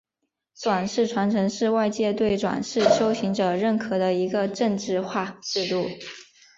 [0.55, 5.85] 转世传承是外界对转世修行者认可的一个政治化制度。